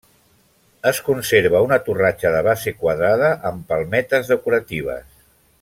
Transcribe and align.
Es 0.91 1.01
conserva 1.09 1.61
una 1.67 1.79
torratxa 1.89 2.33
de 2.37 2.41
base 2.49 2.75
quadrada 2.81 3.31
amb 3.51 3.71
palmetes 3.75 4.33
decoratives. 4.37 5.07